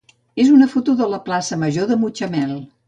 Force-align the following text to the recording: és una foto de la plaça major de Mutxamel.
és 0.43 0.49
una 0.53 0.69
foto 0.71 0.95
de 1.03 1.11
la 1.13 1.21
plaça 1.29 1.61
major 1.67 1.91
de 1.93 2.03
Mutxamel. 2.07 2.61